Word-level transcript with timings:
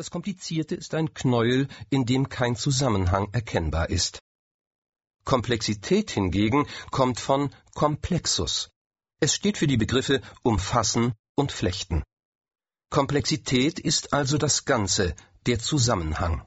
Das 0.00 0.10
Komplizierte 0.10 0.74
ist 0.76 0.94
ein 0.94 1.12
Knäuel, 1.12 1.68
in 1.90 2.06
dem 2.06 2.30
kein 2.30 2.56
Zusammenhang 2.56 3.28
erkennbar 3.32 3.90
ist. 3.90 4.18
Komplexität 5.26 6.10
hingegen 6.10 6.66
kommt 6.90 7.20
von 7.20 7.54
Komplexus. 7.74 8.70
Es 9.20 9.34
steht 9.34 9.58
für 9.58 9.66
die 9.66 9.76
Begriffe 9.76 10.22
umfassen 10.42 11.12
und 11.34 11.52
flechten. 11.52 12.02
Komplexität 12.88 13.78
ist 13.78 14.14
also 14.14 14.38
das 14.38 14.64
Ganze, 14.64 15.14
der 15.44 15.58
Zusammenhang. 15.58 16.46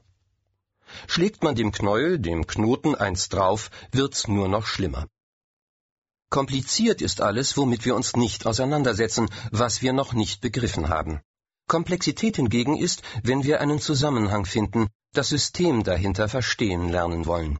Schlägt 1.06 1.44
man 1.44 1.54
dem 1.54 1.70
Knäuel, 1.70 2.18
dem 2.18 2.48
Knoten 2.48 2.96
eins 2.96 3.28
drauf, 3.28 3.70
wird's 3.92 4.26
nur 4.26 4.48
noch 4.48 4.66
schlimmer. 4.66 5.06
Kompliziert 6.28 7.00
ist 7.00 7.20
alles, 7.20 7.56
womit 7.56 7.84
wir 7.84 7.94
uns 7.94 8.16
nicht 8.16 8.46
auseinandersetzen, 8.46 9.30
was 9.52 9.80
wir 9.80 9.92
noch 9.92 10.12
nicht 10.12 10.40
begriffen 10.40 10.88
haben. 10.88 11.20
Komplexität 11.66 12.36
hingegen 12.36 12.76
ist, 12.76 13.02
wenn 13.22 13.44
wir 13.44 13.60
einen 13.60 13.80
Zusammenhang 13.80 14.44
finden, 14.44 14.88
das 15.12 15.28
System 15.28 15.84
dahinter 15.84 16.28
verstehen 16.28 16.88
lernen 16.90 17.26
wollen. 17.26 17.58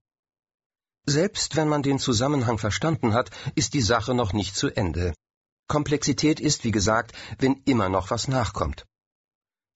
Selbst 1.06 1.56
wenn 1.56 1.68
man 1.68 1.82
den 1.82 1.98
Zusammenhang 1.98 2.58
verstanden 2.58 3.14
hat, 3.14 3.30
ist 3.54 3.74
die 3.74 3.82
Sache 3.82 4.14
noch 4.14 4.32
nicht 4.32 4.56
zu 4.56 4.68
Ende. 4.74 5.14
Komplexität 5.68 6.40
ist, 6.40 6.64
wie 6.64 6.70
gesagt, 6.70 7.12
wenn 7.38 7.62
immer 7.64 7.88
noch 7.88 8.10
was 8.10 8.28
nachkommt. 8.28 8.84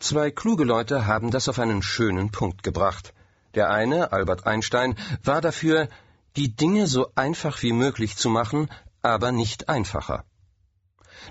Zwei 0.00 0.30
kluge 0.30 0.64
Leute 0.64 1.06
haben 1.06 1.30
das 1.30 1.48
auf 1.48 1.58
einen 1.58 1.83
schönen 1.83 2.30
Punkt 2.30 2.62
gebracht. 2.62 3.14
Der 3.55 3.70
eine, 3.70 4.12
Albert 4.12 4.47
Einstein, 4.47 4.97
war 5.22 5.41
dafür, 5.41 5.88
die 6.36 6.55
Dinge 6.55 6.86
so 6.86 7.10
einfach 7.14 7.62
wie 7.62 7.72
möglich 7.72 8.16
zu 8.16 8.30
machen, 8.30 8.70
aber 9.02 9.33
nicht 9.33 9.69
einfacher. 9.69 10.24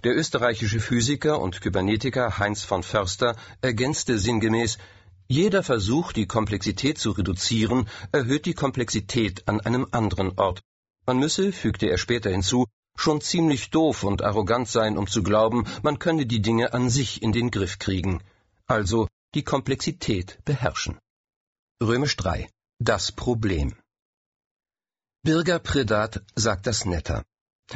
Der 0.04 0.16
österreichische 0.16 0.80
Physiker 0.80 1.40
und 1.41 1.62
Kybernetiker 1.62 2.38
Heinz 2.38 2.64
von 2.64 2.84
Förster 2.84 3.36
ergänzte 3.62 4.20
sinngemäß 4.20 4.77
jeder 5.27 5.62
Versuch, 5.62 6.13
die 6.13 6.26
Komplexität 6.26 6.98
zu 6.98 7.12
reduzieren, 7.12 7.90
erhöht 8.12 8.46
die 8.46 8.54
Komplexität 8.54 9.48
an 9.48 9.60
einem 9.60 9.88
anderen 9.91 10.38
Ort. 10.38 10.62
Man 11.05 11.20
müsse, 11.20 11.52
fügte 11.52 11.88
er 11.90 11.98
später 11.98 12.30
hinzu, 12.30 12.65
schon 12.96 13.21
ziemlich 13.21 13.70
doof 13.70 14.04
und 14.04 14.21
arrogant 14.21 14.68
sein, 14.68 14.98
um 14.98 15.08
zu 15.08 15.24
glauben, 15.24 15.65
man 15.84 15.99
könne 15.99 16.26
die 16.26 16.41
Dinge 16.41 16.74
an 16.74 16.90
sich 16.90 17.21
in 17.21 17.32
den 17.32 17.52
Griff 17.52 17.77
kriegen, 17.77 18.24
also 18.65 19.08
die 19.35 19.43
Komplexität 19.43 20.40
beherrschen. 20.46 20.98
Römisch 21.82 22.15
3. 22.15 22.49
Das 22.80 23.12
Problem. 23.12 23.76
Birger 25.24 25.60
Predat 25.60 26.24
sagt 26.35 26.68
das 26.68 26.85
netter. 26.85 27.24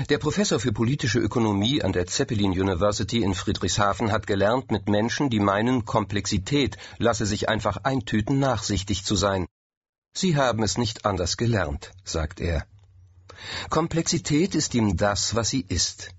Der 0.09 0.19
Professor 0.19 0.57
für 0.57 0.71
politische 0.71 1.19
Ökonomie 1.19 1.83
an 1.83 1.91
der 1.91 2.07
Zeppelin 2.07 2.51
University 2.51 3.21
in 3.21 3.35
Friedrichshafen 3.35 4.09
hat 4.13 4.25
gelernt, 4.25 4.71
mit 4.71 4.87
Menschen, 4.87 5.29
die 5.29 5.41
meinen, 5.41 5.83
Komplexität 5.83 6.77
lasse 6.97 7.25
sich 7.25 7.49
einfach 7.49 7.75
eintüten, 7.83 8.39
nachsichtig 8.39 9.03
zu 9.03 9.17
sein. 9.17 9.47
Sie 10.13 10.37
haben 10.37 10.63
es 10.63 10.77
nicht 10.77 11.05
anders 11.05 11.35
gelernt, 11.35 11.91
sagt 12.05 12.39
er. 12.39 12.65
Komplexität 13.69 14.55
ist 14.55 14.75
ihm 14.75 14.95
das, 14.95 15.35
was 15.35 15.49
sie 15.49 15.65
ist. 15.67 16.11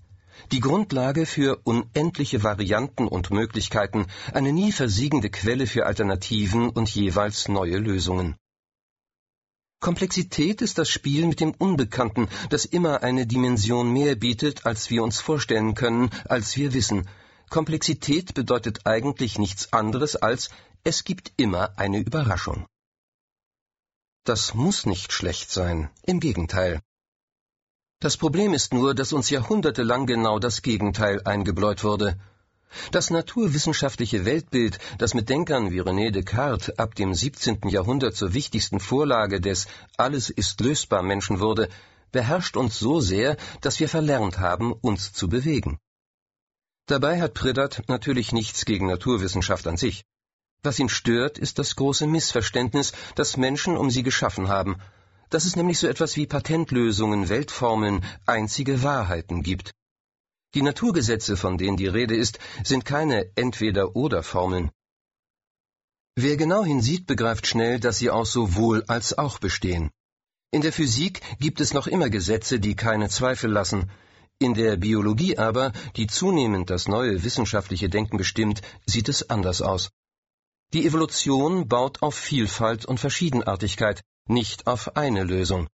Die 0.51 0.59
Grundlage 0.59 1.25
für 1.25 1.59
unendliche 1.63 2.43
Varianten 2.43 3.07
und 3.07 3.31
Möglichkeiten, 3.31 4.05
eine 4.33 4.53
nie 4.53 4.71
versiegende 4.71 5.31
Quelle 5.31 5.65
für 5.65 5.87
Alternativen 5.87 6.69
und 6.69 6.89
jeweils 6.89 7.47
neue 7.47 7.77
Lösungen. 7.77 8.35
Komplexität 9.83 10.61
ist 10.61 10.77
das 10.77 10.89
Spiel 10.89 11.27
mit 11.27 11.41
dem 11.41 11.51
Unbekannten, 11.51 12.29
das 12.49 12.63
immer 12.63 13.03
eine 13.03 13.27
Dimension 13.27 13.91
mehr 13.91 14.15
bietet, 14.15 14.65
als 14.65 14.89
wir 14.89 15.03
uns 15.03 15.19
vorstellen 15.19 15.73
können, 15.75 16.09
als 16.23 16.55
wir 16.55 16.73
wissen. 16.73 17.09
Komplexität 17.49 18.33
bedeutet 18.33 18.85
eigentlich 18.85 19.37
nichts 19.37 19.73
anderes 19.73 20.15
als 20.15 20.51
es 20.85 21.03
gibt 21.03 21.33
immer 21.35 21.77
eine 21.77 21.99
Überraschung. 21.99 22.65
Das 24.23 24.53
muss 24.53 24.85
nicht 24.85 25.11
schlecht 25.11 25.51
sein, 25.51 25.89
im 26.03 26.21
Gegenteil. 26.21 26.81
Das 27.99 28.15
Problem 28.15 28.53
ist 28.53 28.73
nur, 28.73 28.95
dass 28.95 29.11
uns 29.11 29.29
jahrhundertelang 29.29 30.05
genau 30.05 30.39
das 30.39 30.61
Gegenteil 30.61 31.21
eingebläut 31.25 31.83
wurde. 31.83 32.17
Das 32.91 33.09
naturwissenschaftliche 33.09 34.25
Weltbild, 34.25 34.79
das 34.97 35.13
mit 35.13 35.29
Denkern 35.29 35.71
wie 35.71 35.81
René 35.81 36.11
Descartes 36.11 36.77
ab 36.77 36.95
dem 36.95 37.13
17. 37.13 37.69
Jahrhundert 37.69 38.15
zur 38.15 38.33
wichtigsten 38.33 38.79
Vorlage 38.79 39.39
des 39.39 39.67
Alles 39.97 40.29
ist 40.29 40.59
lösbar 40.61 41.03
Menschen 41.03 41.39
wurde, 41.39 41.69
beherrscht 42.11 42.57
uns 42.57 42.79
so 42.79 42.99
sehr, 42.99 43.37
dass 43.61 43.79
wir 43.79 43.89
verlernt 43.89 44.39
haben, 44.39 44.71
uns 44.71 45.13
zu 45.13 45.27
bewegen. 45.27 45.79
Dabei 46.85 47.21
hat 47.21 47.33
Priddert 47.33 47.83
natürlich 47.87 48.31
nichts 48.31 48.65
gegen 48.65 48.87
Naturwissenschaft 48.87 49.67
an 49.67 49.77
sich. 49.77 50.03
Was 50.63 50.79
ihn 50.79 50.89
stört, 50.89 51.37
ist 51.37 51.59
das 51.59 51.75
große 51.75 52.07
Missverständnis, 52.07 52.93
das 53.15 53.37
Menschen 53.37 53.77
um 53.77 53.89
sie 53.89 54.03
geschaffen 54.03 54.47
haben, 54.47 54.77
dass 55.29 55.45
es 55.45 55.55
nämlich 55.55 55.79
so 55.79 55.87
etwas 55.87 56.15
wie 56.15 56.27
Patentlösungen, 56.27 57.27
Weltformeln, 57.27 58.05
einzige 58.25 58.83
Wahrheiten 58.83 59.43
gibt. 59.43 59.71
Die 60.53 60.61
Naturgesetze, 60.61 61.35
von 61.35 61.57
denen 61.57 61.77
die 61.77 61.87
Rede 61.87 62.15
ist, 62.15 62.37
sind 62.63 62.85
keine 62.85 63.31
Entweder-oder-Formeln. 63.35 64.71
Wer 66.15 66.37
genau 66.37 66.63
hinsieht, 66.63 67.07
begreift 67.07 67.47
schnell, 67.47 67.79
dass 67.79 67.97
sie 67.97 68.11
aus 68.11 68.31
sowohl 68.31 68.83
als 68.87 69.17
auch 69.17 69.39
bestehen. 69.39 69.89
In 70.51 70.61
der 70.61 70.71
Physik 70.71 71.21
gibt 71.39 71.59
es 71.59 71.73
noch 71.73 71.87
immer 71.87 72.11
Gesetze, 72.11 72.59
die 72.59 72.75
keine 72.75 73.09
Zweifel 73.09 73.51
lassen. 73.51 73.89
In 74.37 74.53
der 74.53 74.77
Biologie 74.77 75.39
aber, 75.39 75.71
die 75.95 76.05
zunehmend 76.05 76.69
das 76.69 76.87
neue 76.87 77.23
wissenschaftliche 77.23 77.89
Denken 77.89 78.17
bestimmt, 78.17 78.61
sieht 78.85 79.09
es 79.09 79.31
anders 79.31 79.63
aus. 79.63 79.89
Die 80.73 80.85
Evolution 80.85 81.67
baut 81.67 82.03
auf 82.03 82.13
Vielfalt 82.13 82.85
und 82.85 82.99
Verschiedenartigkeit, 82.99 84.03
nicht 84.27 84.67
auf 84.67 84.95
eine 84.95 85.23
Lösung. 85.23 85.67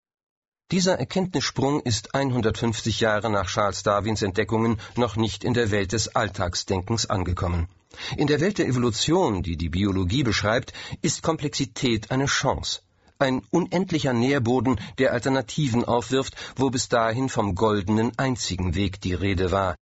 Dieser 0.69 0.99
Erkenntnissprung 0.99 1.79
ist 1.79 2.13
150 2.13 2.99
Jahre 2.99 3.29
nach 3.29 3.47
Charles 3.47 3.83
Darwins 3.83 4.21
Entdeckungen 4.21 4.81
noch 4.97 5.15
nicht 5.15 5.45
in 5.45 5.53
der 5.53 5.71
Welt 5.71 5.93
des 5.93 6.13
Alltagsdenkens 6.13 7.05
angekommen. 7.05 7.69
In 8.17 8.27
der 8.27 8.41
Welt 8.41 8.57
der 8.57 8.67
Evolution, 8.67 9.43
die 9.43 9.55
die 9.55 9.69
Biologie 9.69 10.23
beschreibt, 10.23 10.73
ist 11.01 11.23
Komplexität 11.23 12.11
eine 12.11 12.25
Chance. 12.25 12.81
Ein 13.17 13.43
unendlicher 13.49 14.11
Nährboden, 14.11 14.77
der 14.97 15.13
Alternativen 15.13 15.85
aufwirft, 15.85 16.35
wo 16.57 16.69
bis 16.69 16.89
dahin 16.89 17.29
vom 17.29 17.55
goldenen 17.55 18.11
einzigen 18.19 18.75
Weg 18.75 18.99
die 18.99 19.13
Rede 19.13 19.51
war. 19.51 19.77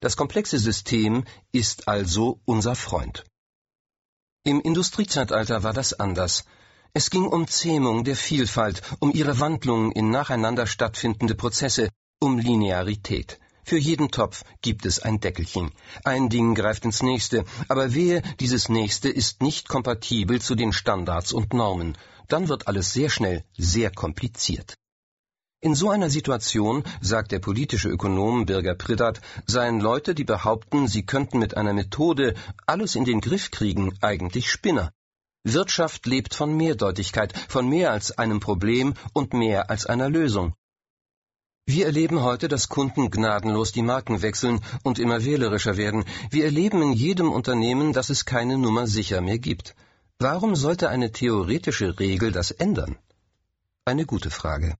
Das 0.00 0.16
komplexe 0.16 0.58
System 0.58 1.24
ist 1.52 1.86
also 1.86 2.40
unser 2.46 2.76
Freund. 2.76 3.24
Im 4.42 4.62
Industriezeitalter 4.62 5.62
war 5.62 5.74
das 5.74 5.92
anders. 5.92 6.44
Es 6.96 7.10
ging 7.10 7.26
um 7.26 7.48
Zähmung 7.48 8.04
der 8.04 8.14
Vielfalt, 8.14 8.80
um 9.00 9.10
ihre 9.12 9.40
Wandlung 9.40 9.90
in 9.90 10.10
nacheinander 10.10 10.64
stattfindende 10.64 11.34
Prozesse, 11.34 11.88
um 12.20 12.38
Linearität. 12.38 13.40
Für 13.64 13.78
jeden 13.78 14.12
Topf 14.12 14.44
gibt 14.62 14.86
es 14.86 15.00
ein 15.00 15.18
Deckelchen. 15.18 15.72
Ein 16.04 16.28
Ding 16.28 16.54
greift 16.54 16.84
ins 16.84 17.02
nächste, 17.02 17.46
aber 17.66 17.94
wehe, 17.94 18.22
dieses 18.38 18.68
nächste 18.68 19.08
ist 19.08 19.42
nicht 19.42 19.68
kompatibel 19.68 20.40
zu 20.40 20.54
den 20.54 20.72
Standards 20.72 21.32
und 21.32 21.52
Normen. 21.52 21.98
Dann 22.28 22.48
wird 22.48 22.68
alles 22.68 22.92
sehr 22.92 23.10
schnell 23.10 23.42
sehr 23.58 23.90
kompliziert. 23.90 24.74
In 25.60 25.74
so 25.74 25.90
einer 25.90 26.10
Situation, 26.10 26.84
sagt 27.00 27.32
der 27.32 27.40
politische 27.40 27.88
Ökonom 27.88 28.46
Birger 28.46 28.76
Priddert, 28.76 29.20
seien 29.46 29.80
Leute, 29.80 30.14
die 30.14 30.22
behaupten, 30.22 30.86
sie 30.86 31.04
könnten 31.04 31.40
mit 31.40 31.56
einer 31.56 31.72
Methode 31.72 32.34
alles 32.66 32.94
in 32.94 33.04
den 33.04 33.20
Griff 33.20 33.50
kriegen, 33.50 33.98
eigentlich 34.00 34.48
Spinner. 34.48 34.92
Wirtschaft 35.44 36.06
lebt 36.06 36.34
von 36.34 36.56
Mehrdeutigkeit, 36.56 37.34
von 37.48 37.68
mehr 37.68 37.92
als 37.92 38.16
einem 38.18 38.40
Problem 38.40 38.94
und 39.12 39.34
mehr 39.34 39.70
als 39.70 39.84
einer 39.84 40.08
Lösung. 40.08 40.54
Wir 41.66 41.86
erleben 41.86 42.22
heute, 42.22 42.48
dass 42.48 42.68
Kunden 42.68 43.10
gnadenlos 43.10 43.72
die 43.72 43.82
Marken 43.82 44.22
wechseln 44.22 44.60
und 44.82 44.98
immer 44.98 45.24
wählerischer 45.24 45.76
werden. 45.76 46.04
Wir 46.30 46.44
erleben 46.46 46.82
in 46.82 46.92
jedem 46.92 47.30
Unternehmen, 47.30 47.92
dass 47.92 48.10
es 48.10 48.24
keine 48.24 48.58
Nummer 48.58 48.86
sicher 48.86 49.20
mehr 49.20 49.38
gibt. 49.38 49.74
Warum 50.18 50.56
sollte 50.56 50.88
eine 50.88 51.12
theoretische 51.12 51.98
Regel 51.98 52.32
das 52.32 52.50
ändern? 52.50 52.96
Eine 53.84 54.06
gute 54.06 54.30
Frage. 54.30 54.76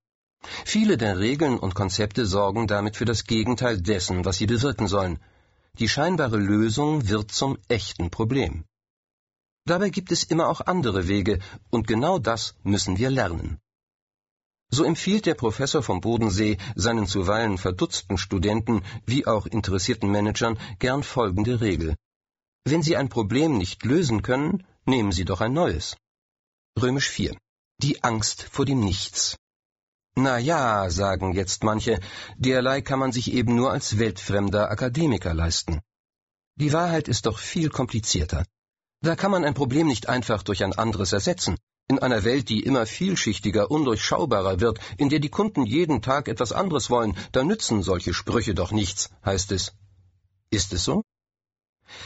Viele 0.64 0.96
der 0.96 1.18
Regeln 1.18 1.58
und 1.58 1.74
Konzepte 1.74 2.26
sorgen 2.26 2.66
damit 2.66 2.96
für 2.96 3.06
das 3.06 3.24
Gegenteil 3.24 3.80
dessen, 3.80 4.24
was 4.24 4.36
sie 4.36 4.46
bewirken 4.46 4.88
sollen. 4.88 5.18
Die 5.78 5.88
scheinbare 5.88 6.38
Lösung 6.38 7.08
wird 7.08 7.32
zum 7.32 7.58
echten 7.68 8.10
Problem. 8.10 8.64
Dabei 9.66 9.88
gibt 9.88 10.12
es 10.12 10.24
immer 10.24 10.48
auch 10.48 10.60
andere 10.60 11.08
Wege, 11.08 11.38
und 11.70 11.86
genau 11.86 12.18
das 12.18 12.54
müssen 12.62 12.98
wir 12.98 13.10
lernen. 13.10 13.58
So 14.70 14.84
empfiehlt 14.84 15.24
der 15.26 15.34
Professor 15.34 15.82
vom 15.82 16.00
Bodensee 16.00 16.58
seinen 16.74 17.06
zuweilen 17.06 17.58
verdutzten 17.58 18.18
Studenten 18.18 18.82
wie 19.06 19.26
auch 19.26 19.46
interessierten 19.46 20.10
Managern 20.10 20.58
gern 20.80 21.02
folgende 21.02 21.60
Regel. 21.60 21.96
Wenn 22.64 22.82
Sie 22.82 22.96
ein 22.96 23.08
Problem 23.08 23.56
nicht 23.56 23.84
lösen 23.84 24.22
können, 24.22 24.66
nehmen 24.84 25.12
Sie 25.12 25.24
doch 25.24 25.40
ein 25.40 25.52
neues. 25.52 25.96
Römisch 26.80 27.08
4. 27.08 27.36
Die 27.82 28.02
Angst 28.02 28.42
vor 28.42 28.64
dem 28.64 28.80
Nichts. 28.80 29.36
Na 30.16 30.38
ja, 30.38 30.90
sagen 30.90 31.34
jetzt 31.34 31.64
manche, 31.64 32.00
derlei 32.36 32.82
kann 32.82 32.98
man 32.98 33.12
sich 33.12 33.32
eben 33.32 33.54
nur 33.54 33.72
als 33.72 33.98
weltfremder 33.98 34.70
Akademiker 34.70 35.34
leisten. 35.34 35.80
Die 36.56 36.72
Wahrheit 36.72 37.08
ist 37.08 37.26
doch 37.26 37.38
viel 37.38 37.68
komplizierter. 37.68 38.44
Da 39.04 39.16
kann 39.16 39.30
man 39.30 39.44
ein 39.44 39.52
Problem 39.52 39.86
nicht 39.86 40.08
einfach 40.08 40.42
durch 40.42 40.64
ein 40.64 40.72
anderes 40.72 41.12
ersetzen. 41.12 41.58
In 41.88 41.98
einer 41.98 42.24
Welt, 42.24 42.48
die 42.48 42.62
immer 42.62 42.86
vielschichtiger, 42.86 43.70
undurchschaubarer 43.70 44.60
wird, 44.60 44.78
in 44.96 45.10
der 45.10 45.18
die 45.18 45.28
Kunden 45.28 45.66
jeden 45.66 46.00
Tag 46.00 46.26
etwas 46.26 46.52
anderes 46.52 46.88
wollen, 46.88 47.14
da 47.30 47.44
nützen 47.44 47.82
solche 47.82 48.14
Sprüche 48.14 48.54
doch 48.54 48.72
nichts, 48.72 49.10
heißt 49.22 49.52
es. 49.52 49.74
Ist 50.48 50.72
es 50.72 50.84
so? 50.84 51.02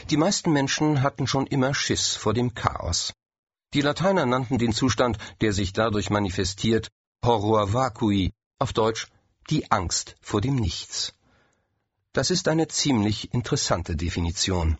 Die 0.09 0.17
meisten 0.17 0.51
Menschen 0.51 1.01
hatten 1.01 1.25
schon 1.25 1.47
immer 1.47 1.73
Schiss 1.73 2.17
vor 2.17 2.33
dem 2.33 2.53
Chaos. 2.53 3.13
Die 3.73 3.81
Lateiner 3.81 4.25
nannten 4.25 4.57
den 4.57 4.73
Zustand, 4.73 5.17
der 5.39 5.53
sich 5.53 5.71
dadurch 5.71 6.09
manifestiert, 6.09 6.89
horror 7.23 7.71
vacui, 7.71 8.33
auf 8.57 8.73
Deutsch 8.73 9.07
die 9.49 9.71
Angst 9.71 10.17
vor 10.19 10.41
dem 10.41 10.57
Nichts. 10.57 11.13
Das 12.11 12.29
ist 12.29 12.49
eine 12.49 12.67
ziemlich 12.67 13.33
interessante 13.33 13.95
Definition. 13.95 14.77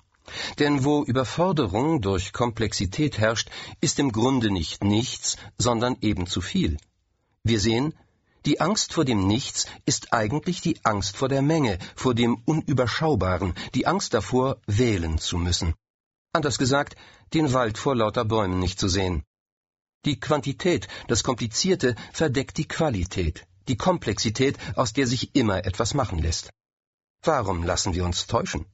Denn 0.60 0.83
wo 0.83 1.04
Überforderung 1.04 2.01
durch 2.01 2.33
Komplexität 2.33 3.18
herrscht, 3.18 3.50
ist 3.81 4.00
im 4.00 4.12
Grunde 4.12 4.51
nicht 4.51 4.83
nichts, 4.83 5.38
sondern 5.57 5.98
eben 6.01 6.27
zu 6.27 6.42
viel. 6.42 6.77
Wir 7.44 7.60
sehen, 7.60 7.94
die 8.45 8.62
Angst 8.62 8.94
vor 8.94 9.06
dem 9.06 9.27
Nichts 9.27 9.66
ist 9.86 10.13
eigentlich 10.13 10.62
die 10.62 10.83
Angst 10.86 11.18
vor 11.18 11.27
der 11.27 11.42
Menge, 11.42 11.77
vor 11.95 12.13
dem 12.13 12.42
Unüberschaubaren, 12.45 13.54
die 13.75 13.86
Angst 13.86 14.13
davor, 14.13 14.62
wählen 14.66 15.18
zu 15.18 15.38
müssen. 15.38 15.74
Anders 16.31 16.57
gesagt, 16.57 16.95
den 17.33 17.54
Wald 17.54 17.77
vor 17.77 17.95
lauter 17.95 18.24
Bäumen 18.24 18.60
nicht 18.60 18.80
zu 18.80 18.88
sehen. 18.88 19.24
Die 20.06 20.19
Quantität, 20.19 20.88
das 21.07 21.24
Komplizierte 21.24 21.95
verdeckt 22.13 22.57
die 22.57 22.68
Qualität, 22.68 23.45
die 23.68 23.75
Komplexität, 23.75 24.57
aus 24.75 24.94
der 24.94 25.07
sich 25.07 25.36
immer 25.36 25.66
etwas 25.66 25.94
machen 25.94 26.19
lässt. 26.19 26.51
Warum 27.24 27.63
lassen 27.63 27.94
wir 27.94 28.06
uns 28.06 28.27
täuschen? 28.27 28.66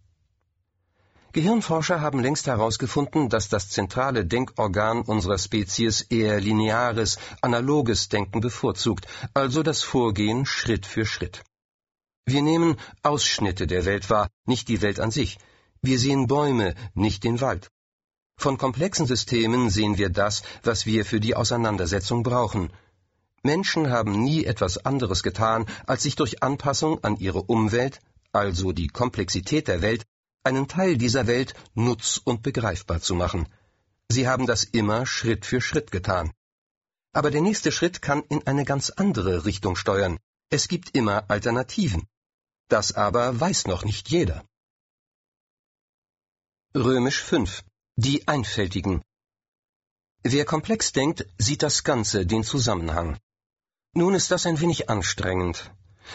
Gehirnforscher 1.35 1.99
haben 1.99 2.21
längst 2.21 2.47
herausgefunden, 2.47 3.27
dass 3.27 3.49
das 3.49 3.67
zentrale 3.67 4.25
Denkorgan 4.25 5.01
unserer 5.01 5.37
Spezies 5.37 5.99
eher 6.03 6.39
lineares, 6.39 7.17
analoges 7.41 8.07
Denken 8.07 8.39
bevorzugt, 8.39 9.05
also 9.33 9.61
das 9.61 9.83
Vorgehen 9.83 10.45
Schritt 10.45 10.85
für 10.85 11.05
Schritt. 11.05 11.43
Wir 12.25 12.41
nehmen 12.41 12.77
Ausschnitte 13.03 13.67
der 13.67 13.83
Welt 13.83 14.09
wahr, 14.09 14.29
nicht 14.45 14.69
die 14.69 14.81
Welt 14.81 15.01
an 15.01 15.11
sich. 15.11 15.37
Wir 15.81 15.99
sehen 15.99 16.27
Bäume, 16.27 16.73
nicht 16.93 17.25
den 17.25 17.41
Wald. 17.41 17.69
Von 18.37 18.57
komplexen 18.57 19.05
Systemen 19.05 19.69
sehen 19.69 19.97
wir 19.97 20.09
das, 20.09 20.41
was 20.63 20.85
wir 20.85 21.03
für 21.03 21.19
die 21.19 21.35
Auseinandersetzung 21.35 22.23
brauchen. 22.23 22.71
Menschen 23.43 23.91
haben 23.91 24.23
nie 24.23 24.45
etwas 24.45 24.77
anderes 24.85 25.21
getan, 25.21 25.65
als 25.85 26.03
sich 26.03 26.15
durch 26.15 26.41
Anpassung 26.41 27.03
an 27.03 27.17
ihre 27.17 27.41
Umwelt, 27.41 27.99
also 28.31 28.71
die 28.71 28.87
Komplexität 28.87 29.67
der 29.67 29.81
Welt, 29.81 30.05
einen 30.45 30.67
Teil 30.67 30.97
dieser 30.97 31.27
Welt 31.27 31.53
nutz- 31.73 32.21
und 32.23 32.43
begreifbar 32.43 33.01
zu 33.01 33.15
machen. 33.15 33.47
Sie 34.09 34.27
haben 34.27 34.45
das 34.45 34.63
immer 34.63 35.05
Schritt 35.05 35.45
für 35.45 35.61
Schritt 35.61 35.91
getan. 35.91 36.31
Aber 37.13 37.31
der 37.31 37.41
nächste 37.41 37.71
Schritt 37.71 38.01
kann 38.01 38.23
in 38.29 38.45
eine 38.45 38.65
ganz 38.65 38.89
andere 38.89 39.45
Richtung 39.45 39.75
steuern. 39.75 40.19
Es 40.49 40.67
gibt 40.67 40.95
immer 40.95 41.29
Alternativen. 41.29 42.07
Das 42.67 42.93
aber 42.93 43.39
weiß 43.39 43.67
noch 43.67 43.83
nicht 43.83 44.09
jeder. 44.09 44.45
Römisch 46.75 47.21
5. 47.23 47.63
Die 47.95 48.27
Einfältigen. 48.27 49.01
Wer 50.23 50.45
komplex 50.45 50.91
denkt, 50.91 51.25
sieht 51.37 51.63
das 51.63 51.83
Ganze, 51.83 52.25
den 52.25 52.43
Zusammenhang. 52.43 53.17
Nun 53.93 54.13
ist 54.13 54.31
das 54.31 54.45
ein 54.45 54.59
wenig 54.59 54.89
anstrengend. 54.89 55.71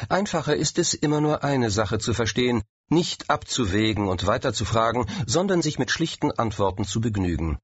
Einfacher 0.09 0.55
ist 0.55 0.79
es, 0.79 0.95
immer 0.95 1.21
nur 1.21 1.43
eine 1.43 1.71
Sache 1.71 1.99
zu 1.99 2.13
verstehen, 2.13 2.63
nicht 2.91 3.31
abzuwägen 3.31 4.09
und 4.09 4.27
weiterzufragen, 4.27 5.07
sondern 5.27 5.63
sich 5.63 5.79
mit 5.79 5.91
schlichten 5.91 6.33
Antworten 6.33 6.85
zu 6.85 7.01
begnügen. 7.01 7.59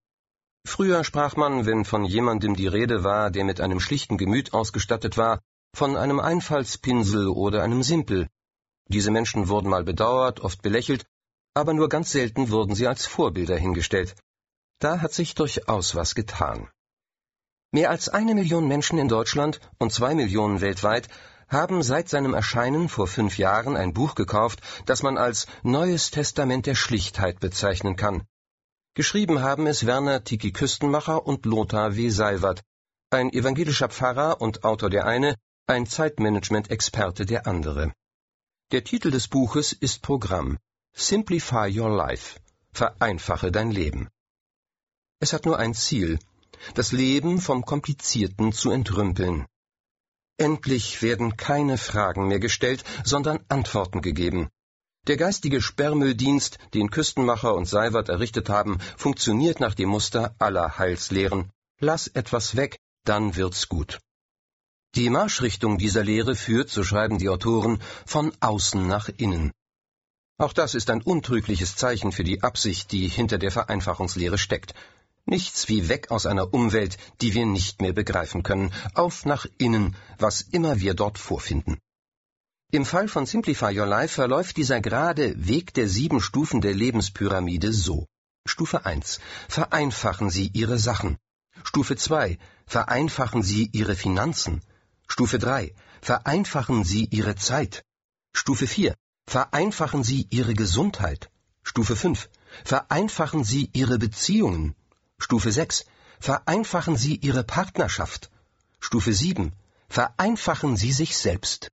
Früher 0.64 1.04
sprach 1.04 1.36
man, 1.36 1.66
wenn 1.66 1.84
von 1.84 2.04
jemandem 2.04 2.56
die 2.56 2.66
Rede 2.66 3.04
war, 3.04 3.30
der 3.30 3.44
mit 3.44 3.60
einem 3.60 3.80
schlichten 3.80 4.18
Gemüt 4.18 4.54
ausgestattet 4.54 5.16
war, 5.16 5.40
von 5.74 5.96
einem 5.96 6.20
Einfallspinsel 6.20 7.28
oder 7.28 7.62
einem 7.62 7.82
Simpel. 7.82 8.28
Diese 8.88 9.10
Menschen 9.10 9.48
wurden 9.48 9.68
mal 9.68 9.84
bedauert, 9.84 10.40
oft 10.40 10.62
belächelt, 10.62 11.04
aber 11.54 11.72
nur 11.72 11.88
ganz 11.88 12.10
selten 12.10 12.50
wurden 12.50 12.74
sie 12.74 12.86
als 12.86 13.06
Vorbilder 13.06 13.56
hingestellt. 13.56 14.14
Da 14.78 15.00
hat 15.00 15.12
sich 15.12 15.34
durchaus 15.34 15.94
was 15.94 16.14
getan. 16.14 16.68
Mehr 17.72 17.90
als 17.90 18.08
eine 18.08 18.34
Million 18.34 18.68
Menschen 18.68 18.98
in 18.98 19.08
Deutschland 19.08 19.60
und 19.78 19.92
zwei 19.92 20.14
Millionen 20.14 20.60
weltweit 20.60 21.08
haben 21.48 21.82
seit 21.82 22.08
seinem 22.08 22.34
Erscheinen 22.34 22.88
vor 22.88 23.06
fünf 23.06 23.38
Jahren 23.38 23.76
ein 23.76 23.92
Buch 23.92 24.14
gekauft, 24.14 24.60
das 24.84 25.02
man 25.02 25.16
als 25.18 25.46
Neues 25.62 26.10
Testament 26.10 26.66
der 26.66 26.74
Schlichtheit 26.74 27.40
bezeichnen 27.40 27.96
kann. 27.96 28.26
Geschrieben 28.94 29.42
haben 29.42 29.66
es 29.66 29.86
Werner 29.86 30.24
Tiki 30.24 30.52
Küstenmacher 30.52 31.26
und 31.26 31.44
Lothar 31.44 31.96
W. 31.96 32.08
Seiwert, 32.08 32.62
ein 33.10 33.32
evangelischer 33.32 33.88
Pfarrer 33.88 34.40
und 34.40 34.64
Autor 34.64 34.90
der 34.90 35.06
eine, 35.06 35.36
ein 35.66 35.86
Zeitmanagement-Experte 35.86 37.26
der 37.26 37.46
andere. 37.46 37.92
Der 38.72 38.82
Titel 38.82 39.10
des 39.10 39.28
Buches 39.28 39.72
ist 39.72 40.02
Programm 40.02 40.58
Simplify 40.94 41.68
Your 41.78 41.90
Life, 41.90 42.40
vereinfache 42.72 43.52
dein 43.52 43.70
Leben. 43.70 44.08
Es 45.20 45.32
hat 45.32 45.46
nur 45.46 45.58
ein 45.58 45.74
Ziel, 45.74 46.18
das 46.74 46.92
Leben 46.92 47.40
vom 47.40 47.64
Komplizierten 47.64 48.52
zu 48.52 48.70
entrümpeln. 48.70 49.46
Endlich 50.38 51.02
werden 51.02 51.36
keine 51.36 51.78
Fragen 51.78 52.28
mehr 52.28 52.40
gestellt, 52.40 52.84
sondern 53.04 53.40
Antworten 53.48 54.02
gegeben. 54.02 54.48
Der 55.06 55.16
geistige 55.16 55.62
Sperrmülldienst, 55.62 56.58
den 56.74 56.90
Küstenmacher 56.90 57.54
und 57.54 57.66
Seiwert 57.66 58.08
errichtet 58.08 58.48
haben, 58.48 58.78
funktioniert 58.96 59.60
nach 59.60 59.74
dem 59.74 59.88
Muster 59.88 60.34
aller 60.38 60.78
Heilslehren. 60.78 61.50
Lass 61.78 62.08
etwas 62.08 62.56
weg, 62.56 62.78
dann 63.04 63.36
wird's 63.36 63.68
gut. 63.68 64.00
Die 64.94 65.10
Marschrichtung 65.10 65.78
dieser 65.78 66.02
Lehre 66.02 66.34
führt, 66.34 66.70
so 66.70 66.82
schreiben 66.82 67.18
die 67.18 67.28
Autoren, 67.28 67.80
von 68.04 68.32
außen 68.40 68.86
nach 68.86 69.08
innen. 69.16 69.52
Auch 70.38 70.52
das 70.52 70.74
ist 70.74 70.90
ein 70.90 71.02
untrügliches 71.02 71.76
Zeichen 71.76 72.12
für 72.12 72.24
die 72.24 72.42
Absicht, 72.42 72.92
die 72.92 73.08
hinter 73.08 73.38
der 73.38 73.52
Vereinfachungslehre 73.52 74.38
steckt. 74.38 74.74
Nichts 75.28 75.68
wie 75.68 75.88
weg 75.88 76.12
aus 76.12 76.24
einer 76.24 76.54
Umwelt, 76.54 76.98
die 77.20 77.34
wir 77.34 77.46
nicht 77.46 77.82
mehr 77.82 77.92
begreifen 77.92 78.44
können, 78.44 78.72
auf 78.94 79.24
nach 79.24 79.44
innen, 79.58 79.96
was 80.18 80.40
immer 80.40 80.80
wir 80.80 80.94
dort 80.94 81.18
vorfinden. 81.18 81.78
Im 82.70 82.84
Fall 82.84 83.08
von 83.08 83.26
Simplify 83.26 83.76
Your 83.78 83.86
Life 83.86 84.14
verläuft 84.14 84.56
dieser 84.56 84.80
gerade 84.80 85.34
Weg 85.48 85.74
der 85.74 85.88
sieben 85.88 86.20
Stufen 86.20 86.60
der 86.60 86.74
Lebenspyramide 86.74 87.72
so. 87.72 88.06
Stufe 88.46 88.86
1. 88.86 89.18
Vereinfachen 89.48 90.30
Sie 90.30 90.50
Ihre 90.52 90.78
Sachen. 90.78 91.16
Stufe 91.64 91.96
2. 91.96 92.38
Vereinfachen 92.66 93.42
Sie 93.42 93.68
Ihre 93.72 93.96
Finanzen. 93.96 94.62
Stufe 95.08 95.38
3. 95.38 95.74
Vereinfachen 96.02 96.84
Sie 96.84 97.04
Ihre 97.06 97.34
Zeit. 97.34 97.84
Stufe 98.32 98.68
4. 98.68 98.94
Vereinfachen 99.26 100.04
Sie 100.04 100.28
Ihre 100.30 100.54
Gesundheit. 100.54 101.30
Stufe 101.64 101.96
5. 101.96 102.28
Vereinfachen 102.64 103.42
Sie 103.42 103.70
Ihre 103.72 103.98
Beziehungen. 103.98 104.76
Stufe 105.18 105.50
6. 105.50 105.84
Vereinfachen 106.20 106.96
Sie 106.96 107.16
Ihre 107.16 107.42
Partnerschaft. 107.42 108.30
Stufe 108.80 109.12
7. 109.12 109.52
Vereinfachen 109.88 110.76
Sie 110.76 110.92
sich 110.92 111.16
selbst. 111.16 111.68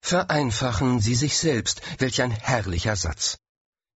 Vereinfachen 0.00 1.00
Sie 1.00 1.14
sich 1.14 1.36
selbst, 1.36 1.82
welch 1.98 2.22
ein 2.22 2.30
herrlicher 2.30 2.96
Satz. 2.96 3.38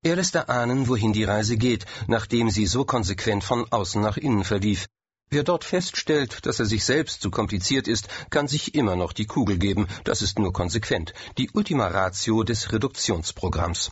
Er 0.02 0.16
lässt 0.16 0.34
erahnen, 0.34 0.88
wohin 0.88 1.12
die 1.12 1.24
Reise 1.24 1.56
geht, 1.56 1.86
nachdem 2.06 2.50
sie 2.50 2.66
so 2.66 2.84
konsequent 2.84 3.42
von 3.42 3.70
außen 3.72 4.00
nach 4.00 4.16
innen 4.16 4.44
verlief. 4.44 4.86
Wer 5.30 5.42
dort 5.42 5.64
feststellt, 5.64 6.46
dass 6.46 6.60
er 6.60 6.66
sich 6.66 6.84
selbst 6.84 7.22
zu 7.22 7.30
kompliziert 7.30 7.88
ist, 7.88 8.08
kann 8.30 8.46
sich 8.46 8.74
immer 8.74 8.94
noch 8.94 9.12
die 9.12 9.26
Kugel 9.26 9.58
geben, 9.58 9.88
das 10.04 10.22
ist 10.22 10.38
nur 10.38 10.52
konsequent, 10.52 11.12
die 11.38 11.50
Ultima 11.50 11.88
Ratio 11.88 12.44
des 12.44 12.72
Reduktionsprogramms. 12.72 13.90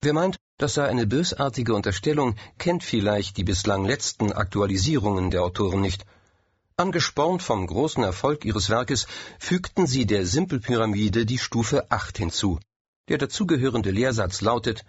Wer 0.00 0.14
meint, 0.14 0.36
das 0.58 0.74
sei 0.74 0.88
eine 0.88 1.06
bösartige 1.06 1.74
Unterstellung, 1.74 2.34
kennt 2.58 2.82
vielleicht 2.82 3.36
die 3.36 3.44
bislang 3.44 3.84
letzten 3.84 4.32
Aktualisierungen 4.32 5.30
der 5.30 5.42
Autoren 5.42 5.80
nicht. 5.80 6.06
Angespornt 6.76 7.42
vom 7.42 7.66
großen 7.66 8.02
Erfolg 8.02 8.44
ihres 8.44 8.68
Werkes 8.68 9.06
fügten 9.38 9.86
sie 9.86 10.06
der 10.06 10.26
Simpelpyramide 10.26 11.26
die 11.26 11.38
Stufe 11.38 11.90
8 11.90 12.18
hinzu. 12.18 12.58
Der 13.08 13.18
dazugehörende 13.18 13.90
Lehrsatz 13.90 14.40
lautet 14.40 14.84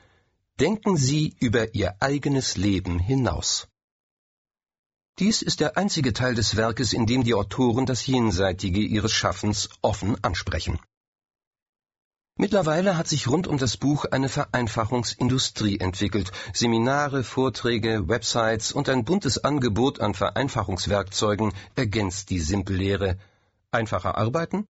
Denken 0.59 0.97
Sie 0.97 1.35
über 1.39 1.75
Ihr 1.75 1.95
eigenes 2.01 2.57
Leben 2.57 2.97
hinaus. 2.97 3.67
Dies 5.19 5.41
ist 5.41 5.59
der 5.59 5.77
einzige 5.77 6.13
Teil 6.13 6.33
des 6.33 6.55
Werkes, 6.55 6.93
in 6.93 7.05
dem 7.05 7.23
die 7.23 7.35
Autoren 7.35 7.85
das 7.85 8.07
Jenseitige 8.07 8.79
ihres 8.79 9.13
Schaffens 9.13 9.69
offen 9.81 10.23
ansprechen. 10.23 10.79
Mittlerweile 12.39 12.97
hat 12.97 13.07
sich 13.07 13.27
rund 13.27 13.47
um 13.47 13.57
das 13.57 13.77
Buch 13.77 14.05
eine 14.05 14.29
Vereinfachungsindustrie 14.29 15.79
entwickelt. 15.79 16.31
Seminare, 16.53 17.23
Vorträge, 17.23 18.07
Websites 18.07 18.71
und 18.71 18.89
ein 18.89 19.03
buntes 19.03 19.43
Angebot 19.43 19.99
an 19.99 20.13
Vereinfachungswerkzeugen 20.13 21.51
ergänzt 21.75 22.29
die 22.29 22.39
Simpellehre. 22.39 23.17
Einfacher 23.71 24.17
arbeiten? 24.19 24.67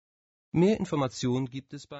Mehr 0.52 0.80
Informationen 0.80 1.50
gibt 1.50 1.74
es 1.74 1.88
bei 1.88 1.94